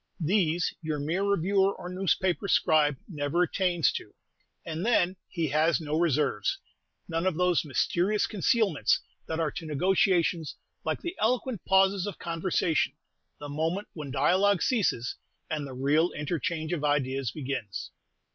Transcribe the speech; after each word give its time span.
These, 0.19 0.73
your 0.81 0.97
mere 0.97 1.21
reviewer 1.23 1.75
or 1.75 1.87
newspaper 1.87 2.47
scribe 2.47 2.97
never 3.07 3.43
attains 3.43 3.91
to; 3.91 4.15
and 4.65 4.83
then 4.83 5.15
he 5.29 5.49
has 5.49 5.79
no 5.79 5.95
reserves, 5.95 6.57
none 7.07 7.27
of 7.27 7.35
those 7.37 7.63
mysterious 7.63 8.25
concealments 8.25 8.99
that 9.27 9.39
are 9.39 9.51
to 9.51 9.65
negotiations 9.67 10.55
like 10.83 11.01
the 11.03 11.15
eloquent 11.19 11.63
pauses 11.65 12.07
of 12.07 12.17
conversation: 12.17 12.93
the 13.39 13.47
moment 13.47 13.89
when 13.93 14.09
dialogue 14.09 14.63
ceases, 14.63 15.17
and 15.51 15.67
the 15.67 15.73
real 15.75 16.11
interchange 16.13 16.73
of 16.73 16.83
ideas 16.83 17.29
begins. 17.29 17.91